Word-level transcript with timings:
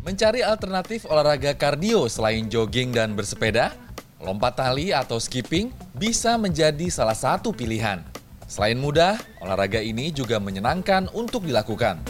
Mencari 0.00 0.40
alternatif 0.40 1.04
olahraga 1.04 1.52
kardio 1.52 2.08
selain 2.08 2.48
jogging 2.48 2.94
dan 2.94 3.12
bersepeda, 3.12 3.76
lompat 4.16 4.56
tali 4.56 4.96
atau 4.96 5.20
skipping 5.20 5.68
bisa 5.92 6.40
menjadi 6.40 6.88
salah 6.88 7.12
satu 7.12 7.52
pilihan. 7.52 8.00
Selain 8.48 8.80
mudah, 8.80 9.20
olahraga 9.44 9.82
ini 9.84 10.08
juga 10.08 10.40
menyenangkan 10.40 11.12
untuk 11.12 11.44
dilakukan. 11.44 12.00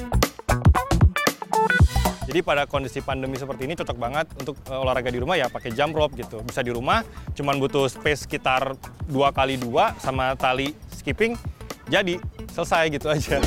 Jadi 2.31 2.43
pada 2.47 2.69
kondisi 2.71 3.03
pandemi 3.03 3.35
seperti 3.35 3.67
ini 3.67 3.75
cocok 3.75 3.99
banget 3.99 4.27
untuk 4.39 4.55
uh, 4.71 4.83
olahraga 4.87 5.11
di 5.11 5.19
rumah 5.19 5.35
ya 5.35 5.51
pakai 5.51 5.75
jump 5.75 5.97
rope 5.99 6.15
gitu. 6.15 6.47
Bisa 6.47 6.63
di 6.63 6.71
rumah, 6.71 7.03
cuman 7.35 7.59
butuh 7.59 7.91
space 7.91 8.29
sekitar 8.29 8.79
dua 9.09 9.35
kali 9.35 9.59
dua 9.59 9.99
sama 9.99 10.37
tali 10.39 10.77
skipping, 10.95 11.35
jadi 11.91 12.23
selesai 12.55 12.93
gitu 12.93 13.11
aja. 13.11 13.43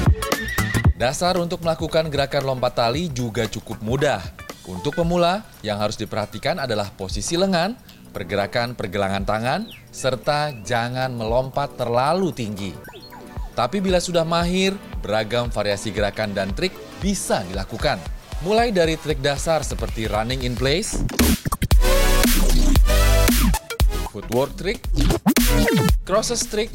Dasar 0.99 1.39
untuk 1.39 1.63
melakukan 1.63 2.11
gerakan 2.11 2.43
lompat 2.43 2.75
tali 2.75 3.07
juga 3.07 3.47
cukup 3.47 3.79
mudah. 3.79 4.19
Untuk 4.67 4.99
pemula, 4.99 5.47
yang 5.63 5.79
harus 5.79 5.95
diperhatikan 5.95 6.59
adalah 6.59 6.91
posisi 6.91 7.39
lengan, 7.39 7.71
pergerakan 8.11 8.75
pergelangan 8.75 9.23
tangan, 9.23 9.71
serta 9.95 10.51
jangan 10.67 11.15
melompat 11.15 11.79
terlalu 11.79 12.35
tinggi. 12.35 12.75
Tapi 13.55 13.79
bila 13.79 14.03
sudah 14.03 14.27
mahir, 14.27 14.75
beragam 14.99 15.47
variasi 15.47 15.95
gerakan 15.95 16.35
dan 16.35 16.51
trik 16.51 16.75
bisa 16.99 17.47
dilakukan. 17.47 17.95
Mulai 18.43 18.75
dari 18.75 18.99
trik 18.99 19.23
dasar 19.23 19.63
seperti 19.63 20.03
running 20.11 20.43
in 20.43 20.51
place, 20.51 20.99
footwork 24.29 24.53
trick, 24.61 24.77
crosses 26.05 26.45
trick, 26.45 26.69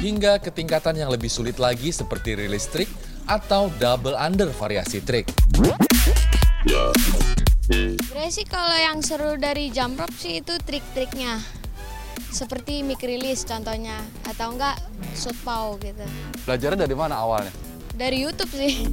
hingga 0.00 0.40
ke 0.40 0.48
tingkatan 0.48 0.96
yang 0.96 1.12
lebih 1.12 1.28
sulit 1.28 1.60
lagi 1.60 1.92
seperti 1.92 2.40
release 2.40 2.72
trick 2.72 2.88
atau 3.28 3.68
double 3.76 4.16
under 4.16 4.48
variasi 4.56 5.04
trick. 5.04 5.28
Sebenarnya 7.68 8.32
sih 8.32 8.48
kalau 8.48 8.72
yang 8.80 9.04
seru 9.04 9.36
dari 9.36 9.68
jump 9.68 10.00
rope 10.00 10.16
sih 10.16 10.40
itu 10.40 10.56
trik-triknya. 10.64 11.36
Seperti 12.32 12.80
mic 12.80 13.04
release 13.04 13.44
contohnya, 13.44 14.00
atau 14.24 14.56
enggak 14.56 14.80
shoot 15.12 15.36
pow 15.44 15.76
gitu. 15.84 16.00
Belajarnya 16.48 16.88
dari 16.88 16.96
mana 16.96 17.28
awalnya? 17.28 17.52
Dari 17.92 18.24
YouTube 18.24 18.56
sih. 18.56 18.88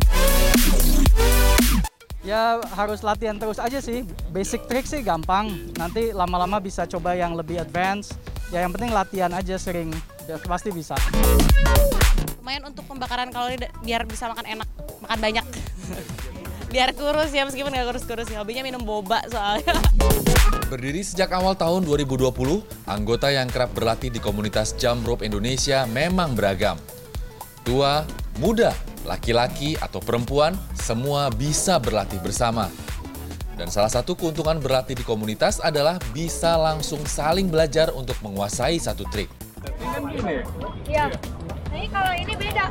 Ya 2.25 2.57
harus 2.73 3.05
latihan 3.05 3.37
terus 3.37 3.61
aja 3.61 3.77
sih. 3.77 4.01
Basic 4.33 4.65
trick 4.65 4.89
sih 4.89 5.05
gampang. 5.05 5.53
Nanti 5.77 6.09
lama-lama 6.09 6.57
bisa 6.57 6.89
coba 6.89 7.13
yang 7.13 7.37
lebih 7.37 7.61
advance. 7.61 8.17
Ya 8.49 8.65
yang 8.65 8.73
penting 8.73 8.89
latihan 8.89 9.29
aja 9.29 9.61
sering. 9.61 9.93
Ya, 10.25 10.41
pasti 10.41 10.73
bisa. 10.73 10.97
lumayan 12.41 12.65
untuk 12.69 12.85
pembakaran 12.85 13.29
kalori 13.33 13.57
biar 13.81 14.05
bisa 14.05 14.29
makan 14.29 14.45
enak, 14.57 14.69
makan 15.05 15.17
banyak. 15.21 15.45
biar 16.73 16.93
kurus 16.97 17.33
ya 17.33 17.45
meskipun 17.45 17.69
nggak 17.69 17.93
kurus-kurus 17.93 18.25
ya. 18.33 18.41
Hobinya 18.41 18.65
minum 18.65 18.81
boba 18.81 19.21
soalnya. 19.29 19.77
Berdiri 20.73 21.05
sejak 21.05 21.29
awal 21.29 21.53
tahun 21.53 21.85
2020, 21.85 22.33
anggota 22.89 23.29
yang 23.29 23.45
kerap 23.53 23.69
berlatih 23.77 24.09
di 24.09 24.17
komunitas 24.17 24.73
Jump 24.73 25.05
Rope 25.05 25.21
Indonesia 25.21 25.85
memang 25.85 26.33
beragam. 26.33 26.81
Tua, 27.61 28.01
muda, 28.41 28.73
laki-laki 29.05 29.77
atau 29.79 30.01
perempuan, 30.01 30.57
semua 30.73 31.29
bisa 31.29 31.77
berlatih 31.79 32.19
bersama. 32.19 32.67
Dan 33.55 33.71
salah 33.71 33.87
satu 33.87 34.19
keuntungan 34.19 34.59
berlatih 34.59 34.99
di 34.99 35.05
komunitas 35.07 35.63
adalah 35.63 35.95
bisa 36.11 36.59
langsung 36.59 36.99
saling 37.07 37.47
belajar 37.47 37.87
untuk 37.95 38.19
menguasai 38.19 38.75
satu 38.75 39.07
trik. 39.07 39.31
Iya. 40.83 41.07
Tapi 41.71 41.87
kalau 41.87 42.13
ini 42.19 42.33
beda. 42.35 42.65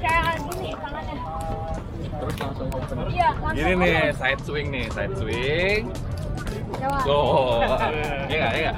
Kayak 0.00 0.40
gini 0.48 0.70
tangannya. 0.80 1.16
Iya, 3.12 3.28
langsung. 3.36 3.52
Gini 3.52 3.72
nih, 3.76 4.16
side 4.16 4.42
swing 4.48 4.68
nih, 4.72 4.86
side 4.96 5.14
swing. 5.20 5.82
Coba. 6.72 6.98
Tuh, 7.04 7.62
iya 8.32 8.48
iya? 8.56 8.72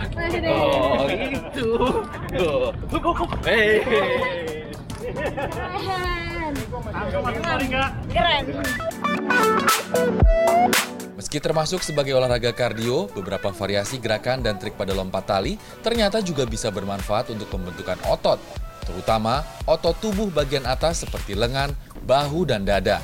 Oh, 0.51 1.07
gitu. 1.09 1.69
Tuh. 2.35 2.75
Hei. 3.47 3.81
Meski 11.15 11.39
termasuk 11.39 11.81
sebagai 11.87 12.19
olahraga 12.19 12.51
kardio, 12.51 13.07
beberapa 13.15 13.55
variasi 13.55 14.03
gerakan 14.03 14.43
dan 14.43 14.59
trik 14.59 14.75
pada 14.75 14.91
lompat 14.91 15.25
tali 15.27 15.55
ternyata 15.87 16.19
juga 16.19 16.43
bisa 16.43 16.75
bermanfaat 16.75 17.31
untuk 17.31 17.47
pembentukan 17.55 17.99
otot, 18.11 18.43
terutama 18.83 19.47
otot 19.71 19.95
tubuh 20.03 20.29
bagian 20.35 20.67
atas 20.67 21.07
seperti 21.07 21.39
lengan, 21.39 21.71
bahu, 22.03 22.43
dan 22.43 22.67
dada. 22.67 22.99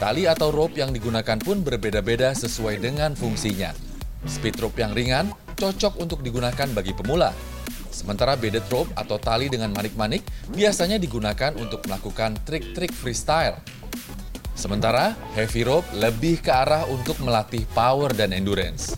Tali 0.00 0.24
atau 0.24 0.48
rope 0.48 0.80
yang 0.80 0.96
digunakan 0.96 1.36
pun 1.36 1.60
berbeda-beda 1.60 2.32
sesuai 2.32 2.80
dengan 2.80 3.12
fungsinya. 3.12 3.76
Speed 4.24 4.56
rope 4.56 4.80
yang 4.80 4.96
ringan 4.96 5.28
cocok 5.60 6.00
untuk 6.00 6.24
digunakan 6.24 6.68
bagi 6.72 6.96
pemula. 6.96 7.49
Sementara 7.90 8.38
beaded 8.38 8.64
rope 8.70 8.88
atau 8.94 9.18
tali 9.18 9.50
dengan 9.50 9.74
manik-manik 9.74 10.22
biasanya 10.54 10.96
digunakan 10.96 11.52
untuk 11.58 11.82
melakukan 11.90 12.38
trik-trik 12.46 12.94
freestyle. 12.94 13.58
Sementara 14.54 15.18
heavy 15.34 15.66
rope 15.66 15.86
lebih 15.98 16.38
ke 16.38 16.54
arah 16.54 16.86
untuk 16.86 17.18
melatih 17.20 17.66
power 17.74 18.14
dan 18.14 18.30
endurance. 18.30 18.94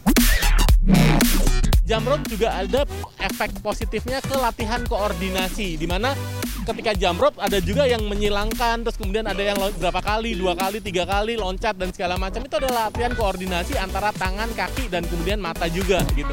jump 1.82 2.06
rope 2.06 2.25
juga 2.31 2.62
ada 2.62 2.86
efek 3.19 3.58
positifnya 3.58 4.22
ke 4.22 4.32
latihan 4.38 4.81
koordinasi 4.86 5.75
di 5.75 5.84
mana 5.84 6.14
ketika 6.62 6.94
jump 6.94 7.19
rope 7.19 7.38
ada 7.42 7.58
juga 7.58 7.91
yang 7.91 8.06
menyilangkan 8.06 8.86
terus 8.86 8.94
kemudian 8.94 9.26
ada 9.26 9.42
yang 9.42 9.58
berapa 9.58 9.98
kali 9.98 10.38
dua 10.38 10.54
kali 10.54 10.78
tiga 10.78 11.02
kali 11.02 11.34
loncat 11.34 11.75
dan 11.75 11.91
segala 11.91 12.14
macam 12.14 12.47
itu 12.47 12.54
adalah 12.54 12.88
latihan 12.88 13.12
koordinasi 13.19 13.75
antara 13.76 14.14
tangan 14.14 14.48
kaki 14.54 14.86
dan 14.88 15.02
kemudian 15.10 15.42
mata 15.42 15.66
juga 15.66 16.06
gitu 16.14 16.32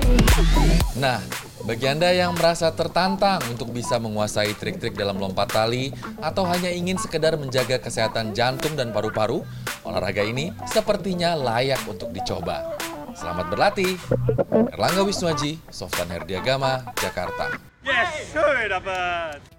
Nah, 1.00 1.24
bagi 1.70 1.86
Anda 1.86 2.10
yang 2.10 2.34
merasa 2.34 2.74
tertantang 2.74 3.46
untuk 3.46 3.70
bisa 3.70 4.02
menguasai 4.02 4.58
trik-trik 4.58 4.98
dalam 4.98 5.22
lompat 5.22 5.54
tali 5.54 5.94
atau 6.18 6.42
hanya 6.50 6.74
ingin 6.74 6.98
sekedar 6.98 7.38
menjaga 7.38 7.78
kesehatan 7.78 8.34
jantung 8.34 8.74
dan 8.74 8.90
paru-paru, 8.90 9.46
olahraga 9.86 10.26
ini 10.26 10.50
sepertinya 10.66 11.38
layak 11.38 11.78
untuk 11.86 12.10
dicoba. 12.10 12.74
Selamat 13.14 13.54
berlatih. 13.54 14.02
Erlangga 14.74 15.06
Wisnuaji, 15.06 15.62
Softan 15.70 16.10
Herdiagama, 16.10 16.90
Jakarta. 16.98 17.62
Yes, 17.86 18.34
dapat. 18.66 19.59